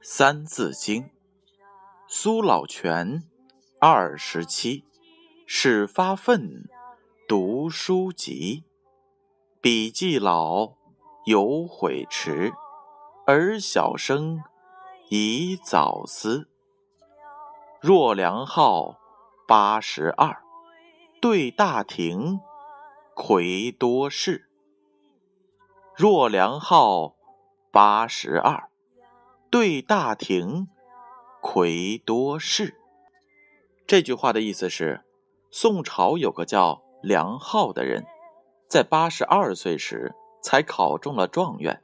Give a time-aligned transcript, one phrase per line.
[0.00, 1.10] 三字经，
[2.08, 3.28] 苏老泉，
[3.80, 4.84] 二十七，
[5.46, 6.68] 始发愤，
[7.28, 8.64] 读书籍，
[9.60, 10.74] 笔记老，
[11.26, 12.52] 犹悔迟，
[13.26, 14.40] 儿小生，
[15.10, 16.48] 宜早思。
[17.80, 18.96] 若良号
[19.46, 20.42] 八十二，
[21.20, 22.40] 对大廷，
[23.14, 24.48] 魁多士。
[25.96, 27.15] 若良号
[27.76, 28.70] 八十二。
[29.50, 30.68] 对大廷，
[31.42, 32.80] 魁多士。
[33.86, 35.04] 这句话的意思是，
[35.50, 38.06] 宋朝有个叫梁浩的人，
[38.66, 41.82] 在八十二岁时才考中了状元，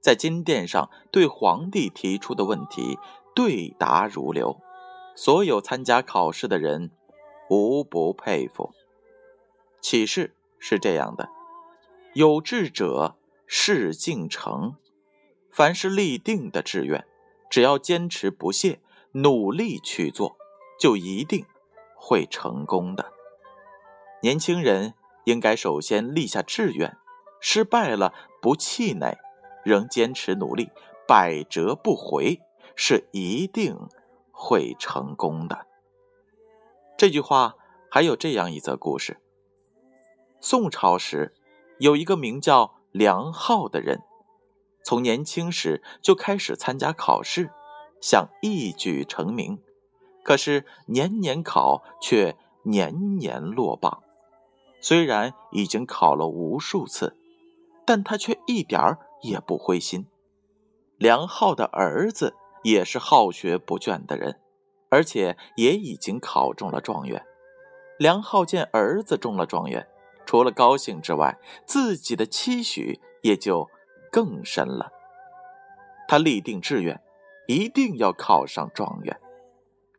[0.00, 2.98] 在金殿上对皇帝提出的问题
[3.34, 4.58] 对答如流，
[5.14, 6.90] 所有参加考试的人
[7.50, 8.72] 无不佩服。
[9.82, 11.28] 启示是这样的：
[12.14, 14.76] 有志者事竟成。
[15.56, 17.06] 凡是立定的志愿，
[17.48, 18.78] 只要坚持不懈、
[19.12, 20.36] 努力去做，
[20.78, 21.46] 就一定
[21.96, 23.10] 会成功的。
[24.20, 24.92] 年轻人
[25.24, 26.98] 应该首先立下志愿，
[27.40, 28.12] 失败了
[28.42, 29.16] 不气馁，
[29.64, 30.68] 仍坚持努力，
[31.08, 32.38] 百折不回，
[32.74, 33.74] 是一定
[34.30, 35.66] 会成功的。
[36.98, 37.54] 这句话
[37.90, 39.16] 还有这样一则故事：
[40.38, 41.32] 宋朝时，
[41.78, 44.02] 有一个名叫梁浩的人。
[44.86, 47.50] 从年轻时就开始参加考试，
[48.00, 49.58] 想一举成名，
[50.22, 54.04] 可是年年考却年年落榜。
[54.80, 57.16] 虽然已经考了无数次，
[57.84, 60.06] 但他却一点儿也不灰心。
[60.98, 64.40] 梁浩的儿子也是好学不倦的人，
[64.88, 67.26] 而且也已经考中了状元。
[67.98, 69.88] 梁浩见儿子中了状元，
[70.24, 73.68] 除了高兴之外，自己的期许也就。
[74.16, 74.90] 更深了。
[76.08, 77.02] 他立定志愿，
[77.46, 79.20] 一定要考上状元。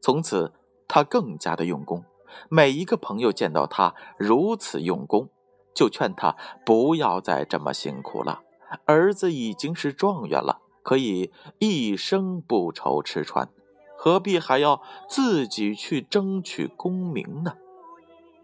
[0.00, 0.54] 从此，
[0.88, 2.02] 他更加的用功。
[2.48, 5.28] 每一个朋友见到他如此用功，
[5.74, 6.34] 就劝他
[6.64, 8.40] 不要再这么辛苦了。
[8.86, 13.50] 儿子已经是状元了，可以一生不愁吃穿，
[13.98, 17.58] 何必还要自己去争取功名呢？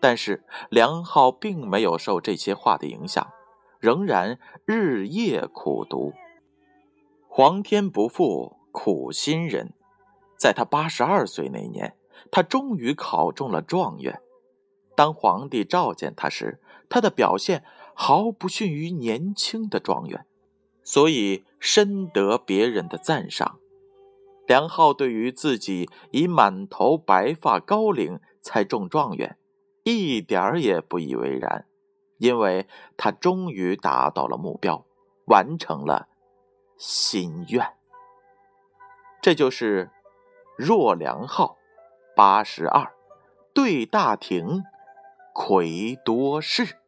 [0.00, 3.27] 但是梁浩并没有受这些话的影响。
[3.82, 6.12] 仍然日夜苦读。
[7.26, 9.72] 皇天不负苦心人，
[10.38, 11.97] 在他八十二岁那年，
[12.31, 14.21] 他终于考中了状元。
[14.94, 20.25] 当皇帝召见他时，他的表现毫不逊于年轻的状元，
[20.84, 23.59] 所以深得别人的赞赏。
[24.47, 29.37] 梁浩对于自己以满头白发高龄才中状元，
[29.82, 31.66] 一点儿也不以为然。
[32.22, 34.87] 因为他终于达到了目标，
[35.25, 36.06] 完成了
[36.78, 37.75] 心愿。
[39.21, 39.91] 这就是
[40.56, 41.59] 若良号
[42.15, 42.93] 八十二，
[43.53, 44.62] 对大廷
[45.34, 46.78] 魁多士。